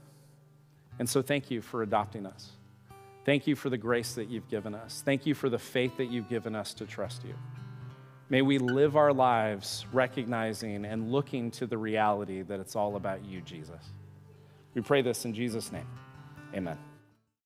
And 1.00 1.10
so, 1.10 1.22
thank 1.22 1.52
you 1.52 1.62
for 1.62 1.84
adopting 1.84 2.26
us. 2.26 2.52
Thank 3.26 3.45
you 3.45 3.56
for 3.56 3.69
the 3.69 3.78
grace 3.78 4.13
that 4.13 4.30
you've 4.30 4.48
given 4.48 4.74
us. 4.74 5.02
Thank 5.04 5.26
you 5.26 5.34
for 5.34 5.50
the 5.50 5.60
faith 5.60 5.98
that 5.98 6.10
you've 6.12 6.30
given 6.30 6.56
us 6.56 6.74
to 6.76 6.86
trust 6.86 7.26
you. 7.26 7.36
May 8.30 8.44
we 8.44 8.60
live 8.60 8.96
our 8.96 9.12
lives 9.12 9.86
recognizing 9.92 10.86
and 10.86 11.12
looking 11.12 11.50
to 11.52 11.65
the 11.65 11.78
reality 11.78 12.44
that 12.44 12.60
it's 12.60 12.76
all 12.76 12.96
about 12.96 13.26
you, 13.26 13.42
Jesus. 13.42 13.84
We 14.76 14.82
pray 14.82 15.02
this 15.02 15.26
in 15.26 15.34
Jesus' 15.34 15.72
name. 15.72 15.88
Amen. 16.54 16.78